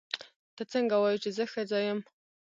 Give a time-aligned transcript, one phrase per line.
[0.55, 1.99] ته څنګه وایې چې زه ښځه یم.